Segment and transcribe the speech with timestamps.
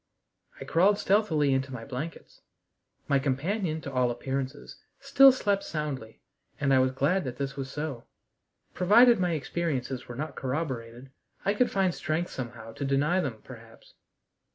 [0.59, 2.41] I crawled stealthily into my blankets.
[3.07, 6.23] My companion, to all appearances, still slept soundly,
[6.59, 8.07] and I was glad that this was so.
[8.73, 11.11] Provided my experiences were not corroborated,
[11.45, 13.93] I could find strength somehow to deny them, perhaps.